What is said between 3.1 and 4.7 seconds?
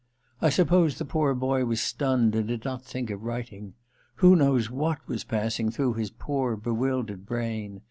of writing. Who knows